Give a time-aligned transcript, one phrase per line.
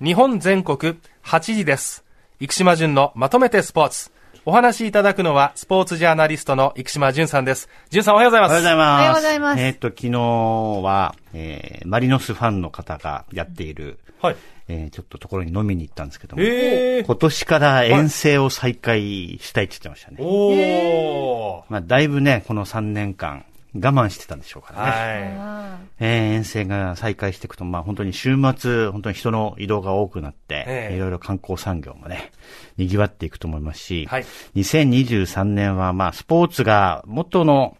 [0.00, 0.94] 日本全国
[1.24, 2.04] 8時です。
[2.38, 4.12] 生島淳のまとめてスポーツ。
[4.44, 7.68] お話しいただくのは、スポーツジャーナリストの生島淳さんです。
[7.90, 8.52] 淳さんおはようございます。
[8.52, 9.00] おはようございます。
[9.00, 14.36] おはようございますえーっと、昨日は、えー、マリノスファンの方がやっている、はい。
[14.68, 17.04] えー、ちょっとところに飲みに行ったんですけども、えー。
[17.04, 20.18] 今年から遠征を再開したいって言ってましたね。
[20.20, 21.64] おー。
[21.70, 23.44] まあ、だいぶね、この3年間、
[23.80, 25.36] 我慢してたんでしょうからね。
[25.38, 32.32] はえー遠征が再開していくと、まあ本当に週末、本当に人の移動が多くなって、ええいろいろ観光産業もね、
[32.76, 34.26] 賑わっていくと思いますし、はい
[34.56, 37.76] 2023年はまあスポーツが元の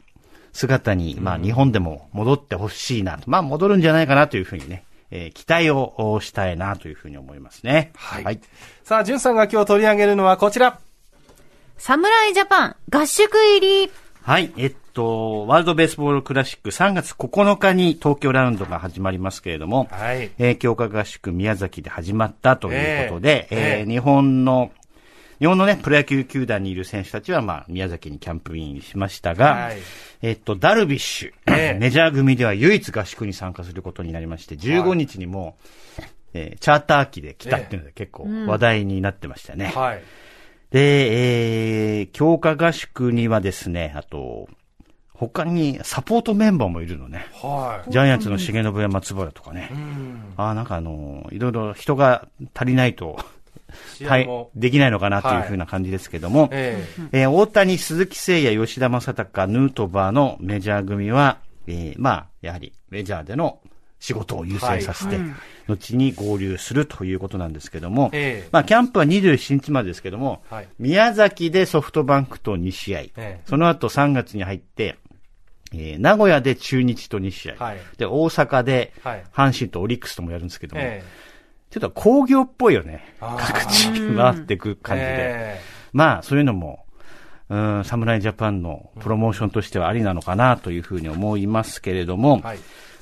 [0.53, 7.93] 姿に、まあ日本でも戻ってほしいなと、まあ戻るんじゃないかなというふうにね、えー期待をしたいなというふうに思いますね。
[7.95, 8.41] はいい。
[8.85, 10.81] さあ、淳さんが今日取り上げるのはこちら。
[11.79, 13.91] 侍ジャパン合宿入り。
[14.23, 14.53] はい。
[14.57, 20.31] えっと、ワールドベースボールクラシック3月9日に東京ラウンドが始まりますけれども、はい。
[20.39, 24.71] えー強化合宿宮崎で始まったということで、えええええー日本の、
[25.39, 29.79] 日本のね、プロ野球球団にいる選手たちは、まあ、宮崎にキャンプインしましたが、はい
[30.21, 35.57] えっと、ダルビッシュ、ええ メジャー組では唯一合宿に参加することになりまして、15日にも、
[36.35, 39.73] えーチャーター機で来たっていうので結構話題になってましたね。
[39.75, 40.03] はい。
[40.71, 44.49] で、えー、強化合宿にはですね、あと、
[45.15, 47.27] 他にサポートメンバーもいるのね。
[47.33, 47.91] はい。
[47.91, 49.71] ジャイアンツの重信や松原とかね。
[49.73, 50.35] うん。
[50.37, 53.19] ああ、なんかあの、いろいろ人が足りないと、
[54.07, 63.61] はいできないのかなっていうふうな感じですけども、ええー大谷、鈴木誠也、吉田正尚、ヌートバーのメジャー組は、えーまあ、やはりメジャーでの
[64.01, 65.27] 仕事を優先させて、はい。
[65.67, 68.49] 後に合流するということなんですけども、ええ。
[68.53, 70.69] まあ、キャンプは27日までですけども、はい。
[70.79, 74.99] 宮崎でソフトバンクと2試合、えその後3月に入って、
[75.73, 77.79] えー名古屋で中日と2試合、はい。
[77.99, 79.25] で、大阪ではい。
[79.33, 81.03] 阪神とオリックスともやるんですけども、え
[81.71, 83.15] ちょっと工業っぽいよね。
[83.21, 85.09] 各地域回っていくえ感じで。
[85.11, 85.61] え
[85.93, 86.87] まあ、そういうのも、
[87.51, 92.59] うん、侍ジャパンのプロモーションとしてはありなのかなというふうに思いますけれども、えはい。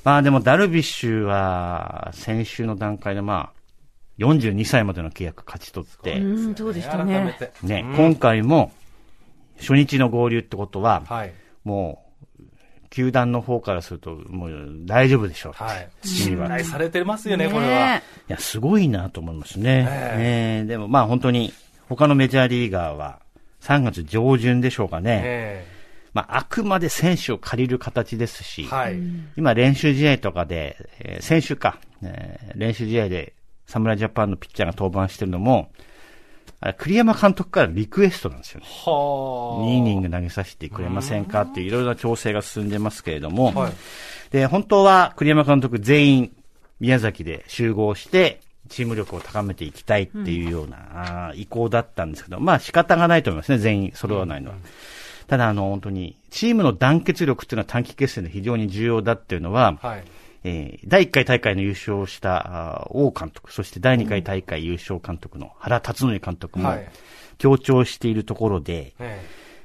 [0.07, 7.37] まあでもダルビッシュは先週の段階でまあ、42歳までの契約勝ち取って、うん、そうでした改めね。
[7.37, 7.51] て。
[7.67, 8.71] ね、うん今回も
[9.59, 11.33] 初日の合流ってことは、はい。
[11.65, 12.05] も
[12.39, 12.43] う、
[12.89, 14.53] 球団の方からすると、もう
[14.85, 15.53] 大丈夫でしょう。
[15.55, 15.89] はい。
[16.07, 17.63] 信頼されてますよね、これは。
[17.65, 19.89] ねいや、すごいなと思いますね。
[19.91, 21.53] ええーでもまあ本当に、
[21.89, 23.19] 他のメジャーリーガーは
[23.61, 25.21] 3月上旬でしょうかね。
[25.25, 25.76] え
[26.17, 28.99] まああくまで選手を借りる形ですし、えはい。
[29.37, 33.35] 今練習試合とかで、えー先週か、えー練習試合で
[33.67, 35.71] 侍ジャパンのピッチャーが登板してるのも、
[36.61, 38.67] あれ栗山監督からリクエストなんですよね。
[38.67, 39.65] はあ。
[39.67, 43.73] 2イニング投げさせてくれませんかっていういろいろな調整が進んでますけれども、はい。
[44.31, 46.37] で、本当は栗山監督全員
[46.81, 48.41] 宮崎で集合して、
[48.71, 54.57] チーム力を高めていきたいっていうような、あー意向だったんですけど、まあ仕方がないと思いますね、全員揃わないのは。
[55.29, 60.05] ただ、あの、本当に、チームの団結力っていうのは短期決戦で非常に重要だっていうのは、はい。
[60.45, 66.89] えー第1回大会の優勝をした王監督、そして第2回大会優勝監督の原辰徳監督もはい
[67.39, 69.21] 強調しているところで、え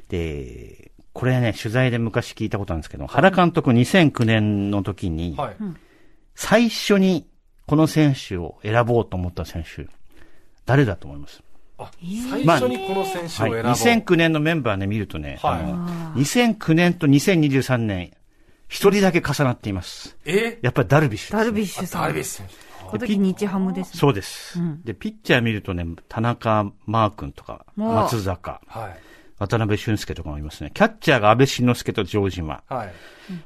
[0.09, 5.35] で、これね、取材で昔聞いたことあるんですけど、原監督2009年の時に。
[6.33, 7.27] 最初に
[7.67, 9.87] この選手を選ぼうと思った選手、
[10.65, 11.43] 誰だと思います？
[11.43, 11.50] あ、
[12.29, 13.77] 最初にこの選手をはい。
[13.77, 14.03] 選ぼう。
[14.03, 18.11] 2009年のメンバーね、見るとね、はいあの2009年と2023年、
[18.67, 20.17] 一人だけ重なっています。
[20.25, 20.59] え？
[20.61, 22.01] やっぱりダルビッシュです、ダルビッシュさん。
[22.03, 22.45] ダルビッシュ。
[22.91, 23.99] この時日ハムですね。
[23.99, 28.99] そうです、で、ピッチャー見るとね、田中マー君とか、松坂、はい。
[29.39, 30.71] 渡辺俊介とかもいますね。
[30.73, 32.63] キャッチャーが安倍晋之助と城島。
[32.67, 32.91] はい。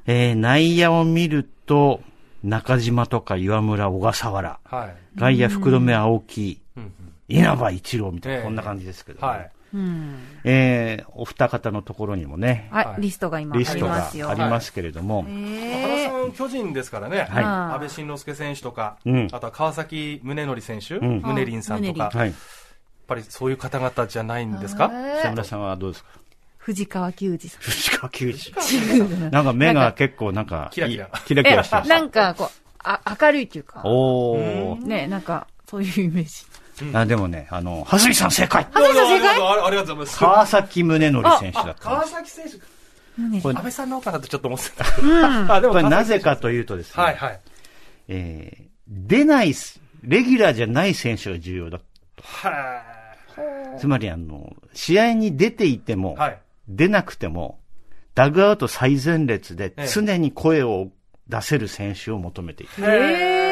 [0.08, 2.02] えー、内野を見ると、
[2.44, 4.60] 中島とか岩村、小笠原。
[4.64, 5.20] はい。
[5.20, 6.92] 外野、福留、青木、うん
[7.28, 9.52] 稲葉一郎みたいな、ええこんな感じですけど、はい。
[9.74, 10.20] うん。
[10.44, 14.30] えー、お二方のところにもね、ははいい、リストが今ありリストがますよ。
[14.30, 17.28] ありますけれども、え原さん、巨人ですからね。
[17.30, 22.34] はい安倍晋之助選手とか、うんあとは川崎宗則選手、ん宗林さんとか、うんやっはい。
[23.08, 24.92] ぱりそういう方々じゃないんですか？
[25.20, 26.10] 北村さんはどうですか？
[26.58, 27.62] 藤川球児さん。
[27.62, 28.54] 藤川球児。
[29.30, 31.90] なんか目が結構なんか、キラキラいキラキラしてまえ、す。
[31.90, 32.50] なんか、こう、
[32.80, 33.84] あ、明るいっていうか。
[33.86, 34.88] おー。
[34.88, 36.32] ね、なんか、そういうイメージ。
[36.94, 40.20] あ、でもね、あの、蓮見さん正解あ、そうそう、正解あありがとうございます。
[40.20, 42.06] 川崎宗則選手だったん川。
[42.06, 44.86] 崎選手、これ安倍さんの方かなってちょっと思ってた。
[45.56, 47.40] あ、でこれなぜかというとですね、はいはい。
[48.10, 51.80] えー出ないす、レギュラーじゃない選手が重要だ。
[52.22, 52.84] は
[53.80, 56.20] つまりあの、試合に出ていても、い。
[56.20, 56.40] はい。
[56.68, 57.60] 出なくても、
[58.14, 60.90] ダグアウト最前列でええ常に声を
[61.28, 62.84] 出せる選手を求めている。
[62.84, 63.45] へー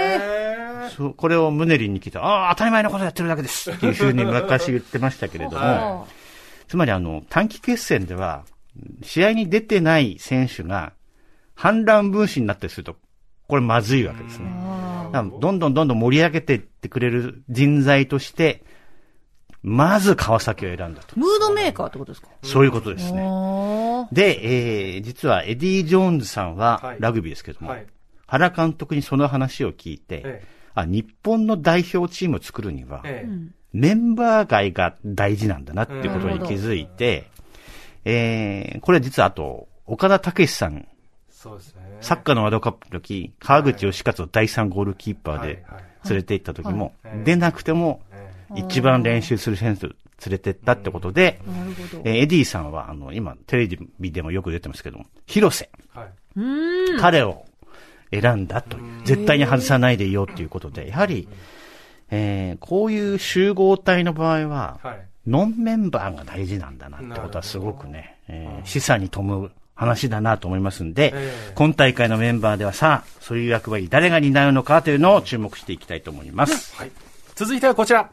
[1.16, 6.06] これをムネリンに聞いたら、ああ、当たり前のことやってるだけですっていうふうに昔言ってましたけれども、は
[6.68, 8.46] つまりあの、短期決戦では、
[9.04, 10.94] 試合に出てない選手が
[11.54, 12.96] 反乱分子になったりすると、
[13.48, 14.50] これまずいわけですね。
[15.12, 18.64] だからどんどんどんどん盛り上げていってくれる人材として、
[19.62, 21.18] まず川崎を選んだと。
[21.20, 22.30] ムードメーカーってことですか？
[22.42, 23.22] そういうことですね。
[23.22, 27.86] あで、えー、実はエディ・ジョーンズさんははいラグビーですけども、はい。
[28.26, 30.44] 原監督にその話を聞いて、え
[30.74, 33.26] あ、日本の代表チームを作るには、え。
[33.26, 33.64] ええ。
[33.74, 37.28] メンバー外が大事なんだなっていうことに気づいて、
[38.06, 40.88] えー、これ実はあと、岡田武史さん、
[41.30, 41.82] そうですね。
[42.02, 51.52] サッカーのワールドカップの時、川口義勝を第3ゴールキーパーではいはい連れて行った時もはい、出なくてもえ一番練習する選手を連れてったってことで、あ。
[51.52, 52.02] なるほど。
[52.06, 57.00] えーエディさんは、あの、今、テレビでもよく出てますけども、広瀬、えはい。
[57.00, 57.46] 彼を
[58.22, 61.28] 選んだという、絶対に外さないでいいよっていうことで、やはり、
[62.12, 65.08] えーこういう集合体の場合は、はい。
[65.26, 76.76] ノンメンバーが大事なんだなってことはすごくね、えー示唆に富む話だなと思いますんで、ええ今大会のメンバーではさあ、そういう役割誰が担うのかというのを注目していきたいと思います。
[76.76, 76.92] はい。
[77.36, 78.10] 続いてはこちら。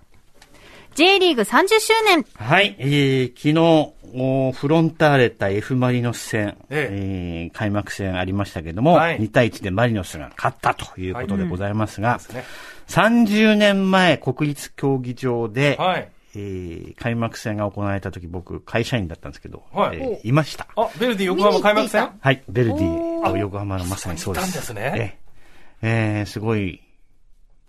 [0.94, 2.24] J リーグ30周年。
[2.34, 7.50] はい、えー、昨日、おフロンターレ対 F マリノス戦、ええ。
[7.54, 9.20] ー開幕戦ありましたけども、はい。
[9.20, 12.44] 2対1でマリノスが勝ったということでございますが、ですね。
[12.88, 16.08] 30年前国立競技場で、はい。
[16.34, 19.98] えー開幕戦が行われた時僕会社員だったんですけど、はい。
[19.98, 20.66] えーいました。
[20.76, 22.10] あ、ベルディ横浜開幕戦？
[22.20, 24.48] はい、ベルディと横浜のまさにそうです。
[24.48, 24.92] いたんですね。
[24.96, 26.18] ええ。
[26.20, 26.82] えーすごい、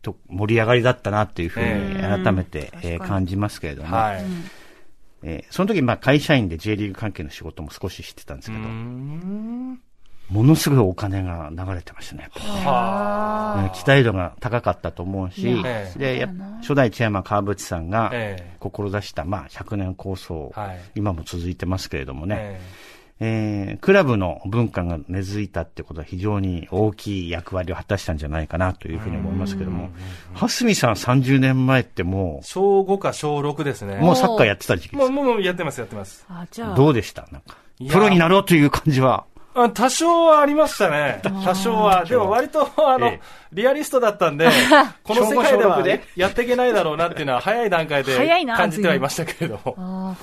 [0.01, 4.23] と盛り上がりだったなっていうふうにえ改めて、えー感じますけれども、はい。
[5.23, 9.79] えーその時、まあ会社員で J リーグ関係の仕事も少ししてたんですけど、ん。
[10.29, 12.21] ものすごいお金が流れてましたね。
[12.23, 12.45] やっぱり。
[12.65, 15.99] はね期待度が高かったと思うし、ええ。
[15.99, 16.27] で、
[16.61, 18.55] 初代チェアマン川淵さんがええ。
[18.59, 20.79] 志した、まあ100年構想、はい。
[20.95, 22.61] 今も続いてますけれどもね、え
[23.23, 29.91] えークラブの文化が根付いたってことは非常に大きい役割を果たしたんじゃないかなというふうに思いますけども、
[30.33, 33.99] 蓮見さん30年前ってもえ小5か小6ですね。
[34.01, 36.25] う、もうサッカーやってた時期ですもう、もうやってます、やってます。
[36.29, 36.75] あ、じゃあ。
[36.75, 37.27] どうでした？
[37.31, 37.55] なんか
[37.89, 39.25] プロになろうという感じは？
[39.53, 41.21] あ多少はありましたね。
[41.45, 42.05] 多少は。
[42.05, 44.49] でも割と、あの、ええリアリストだったんで、
[45.03, 45.85] この世界では
[46.15, 50.15] やっていけないだろうなっていうのは早い段階で早いな感じてはいましたけれども。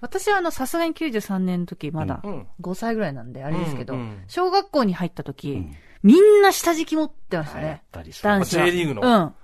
[0.00, 3.96] 私はあの、さすがに93年の時、まだうん5歳ぐらいなんで、あれですけど、
[4.28, 5.66] 小学校に入った時、
[6.02, 7.82] みんな下敷き持ってましたね。
[7.92, 8.04] 男
[8.44, 8.64] 子は。
[8.66, 9.34] J リーグのうん。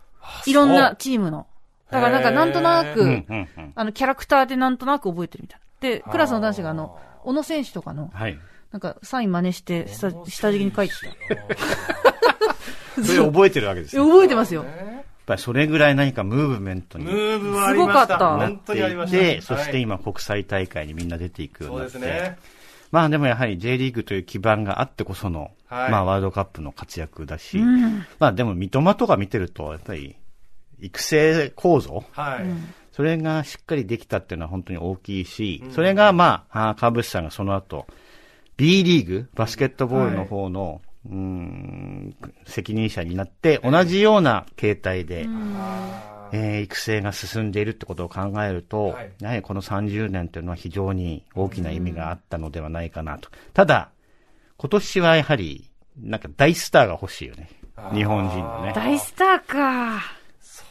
[0.50, 1.46] いろんなチームの。
[1.90, 3.24] だからなんかなんとなく、
[3.74, 5.66] あの、キャラクターでなんとなく覚えてるみたいな。
[5.80, 8.38] で、クラスの男子があの、小野選手とかの、はい。
[8.72, 10.94] なんかサイン真似して下、下敷きに書いて
[13.04, 13.98] それ覚えてるわけですた。
[13.98, 14.06] よ。
[14.08, 14.64] 覚えてますよ。
[15.26, 18.00] ぱりそれぐらい何かムーブメントにムなーブはありました。
[18.00, 19.42] すごかった本当にありまっしてた。
[19.42, 21.98] そしてはい今国際大会にみんな出ていくようになって。
[21.98, 22.38] ですね。
[22.92, 28.06] まあでもやはり J リーグという基盤があってこその、はいまあワールドカップの活躍だし、うん。
[28.18, 30.16] まあでも三笘とか見てると、やっぱり
[30.80, 32.44] 育成構造、はい。
[32.92, 37.86] それがしっかりできたっていうのは本当に大きいし、それがまあ、川淵さんがその後、
[38.56, 40.80] B リーグ、バスケットボールの方の、
[41.10, 42.16] うーん、
[42.46, 45.26] 責任者になって、同じような形態で、
[46.32, 53.30] えー育成が進んでいるってことを考えると、はいやはりこの30年というのは非常に大きな意味があったのではないかなと。
[53.54, 53.90] ただ、
[54.56, 55.70] 今年はやはり、
[56.00, 57.48] なんか大スターが欲しいよね。
[57.92, 58.72] 日本人のね。
[58.74, 60.02] 大スターか。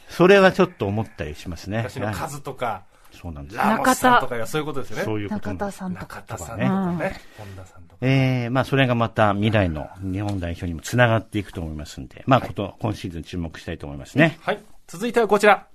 [0.08, 1.78] それはちょっと思ったりしますね。
[1.78, 3.56] 昔の数とか、そうなんです。
[3.56, 5.02] ラモスさんとかがそういうことですよね。
[5.04, 6.16] そういうこと中田さんとか。
[6.16, 7.20] 中田さんとねかね。
[7.38, 7.96] 本田さんとか。
[8.00, 14.38] えー、まあそれがまた未来の日本代表にもつながっていくと思いますんで、まあこと、今シーズン注目したいと思いますね。
[14.42, 14.60] はい。
[14.86, 15.66] 続いてはこちら。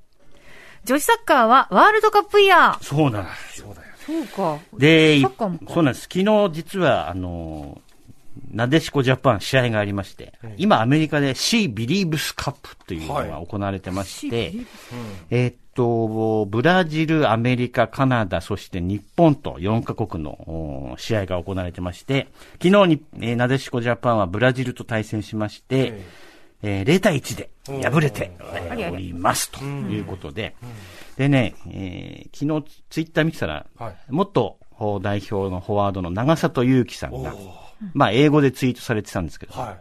[0.86, 2.84] 女子サッカーはワールドカップイヤー。
[2.84, 3.62] そうなんです。
[3.62, 3.88] そうだよ。
[4.06, 4.60] そうか。
[4.78, 6.04] で、サッカーもかそうなんです。
[6.04, 7.91] 昨日実は、あのー
[8.54, 12.56] なでしこジャパン試合がありまして、今アメリカで She Believes Cup
[12.86, 14.54] というのが行われてまして、
[15.30, 22.28] えーっと、ブラジル、アメリカ、カナダ、そして日本と4カ国のお試合が行われてまして、
[22.62, 25.94] 昨日に、えーなでしこジャパンはブラジルと対戦しまして、
[26.64, 27.50] えー0対1で
[27.90, 28.92] 敗れて、えー。
[28.92, 30.56] おりますということで、
[31.18, 33.96] でね、えー昨日ツイッター見てたら、はい。
[34.10, 37.34] 元お代表のフォワードの長里祐樹さんが、
[37.94, 39.78] まあ英語でツイートされてたんですけど、はい。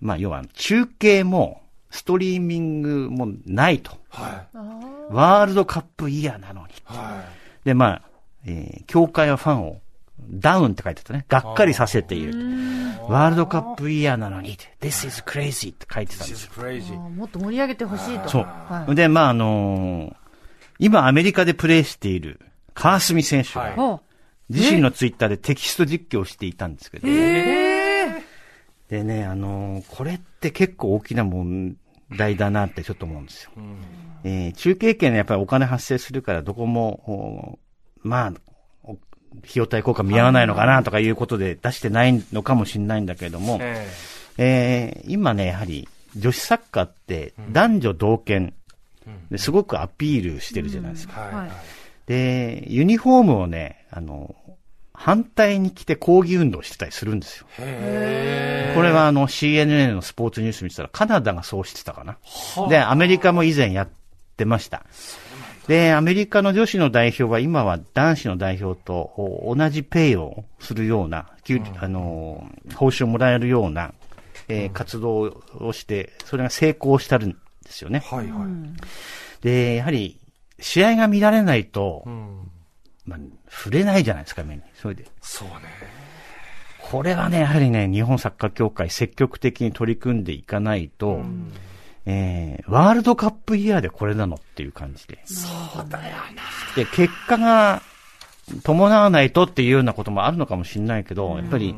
[0.00, 3.92] まあ要は中継もストリーミングもないと。
[4.08, 4.56] はい。
[5.10, 6.72] ワールドカップイヤーなのに。
[6.84, 7.22] は
[7.64, 8.02] で、まあ、
[8.46, 9.80] えー協会はファンを
[10.30, 11.24] ダウンって書いてあったね。
[11.28, 12.32] がっかりさせている。
[13.08, 16.98] ワールドカップイヤーなのに、This is crazy って書いてたんですよ。
[16.98, 18.28] もっと盛り上げてほしいと。
[18.28, 18.42] そう。
[18.44, 20.14] はいで、まあ、あのー
[20.78, 22.40] 今アメリカでプレーしている
[22.74, 24.00] 川澄選手が、
[24.48, 27.12] 自身のツイッターでテキスト実況をしていたんですけど、え
[28.18, 28.22] え
[28.88, 31.76] でね、あのーこれって結構大きな問
[32.10, 33.50] 題だなってちょっと思うんですよ。
[34.24, 37.58] えー中継権やっぱりお金発生するからどこも、
[38.04, 38.32] おまあ、
[38.82, 38.98] お費
[39.54, 43.88] 用対効果見合わないのかなとかいうことで出してないのかもしれないんだけれども、え
[44.36, 45.02] え。
[45.06, 48.54] ー今ね、やはり女子サッカーって男女同権。
[49.32, 51.28] ですごくアピールしてるじゃないですか。
[51.32, 51.48] えはい。
[51.48, 51.81] はい
[52.12, 54.34] で、ユニフォームをね、あの、
[54.92, 57.46] 反対に着て抗議運動してたりするんですよ。
[57.58, 62.18] へこれはあの CNN のスポーツニュース見てたらカナダがそうしてたかな。
[62.68, 63.88] で、アメリカも以前やっ
[64.36, 64.84] てました。
[65.68, 73.94] で、アメリカの女子の代表は今は男子の代表とお同じペイをするような、給あの、報酬をもらえるような、
[74.48, 77.30] えー活動をして、それが成功してるん
[77.64, 78.02] ですよね。
[78.04, 78.48] はいはい。
[79.42, 80.18] で、やはり、
[80.62, 82.50] 試合が見られないとう、ん。
[83.04, 83.18] まあ、
[83.50, 84.62] 触れないじゃないですか、目に。
[84.74, 85.04] それで。
[85.20, 85.54] そうね。
[86.78, 91.22] これはね、やはりね、日本サッカー協会積極的に取り組んでいかないと、
[92.06, 95.20] えー、ワールドカップイヤーでこれなのっていう感じで。
[95.24, 95.48] そ
[95.84, 96.42] うだよな。
[96.76, 97.82] で、結果が
[98.62, 101.74] 伴わないとっていうようなこともあるのかもしれないけど、やっぱり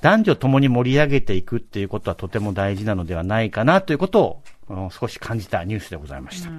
[0.00, 6.50] 男女共に盛り上げていくっていうことはとても大事なのではないかなということをうん少し感じたニュースでございました。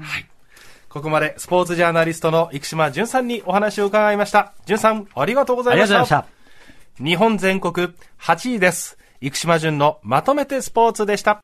[0.91, 4.51] ここまでスポーツジャーナリストの生島淳さんにお話を伺いました。
[4.65, 5.95] 淳さん、ありがとうござあいました。
[5.95, 7.03] りがとうございました。
[7.05, 8.97] 日本全国8位です。
[9.21, 11.39] 生島淳のまとめてスポーツでした。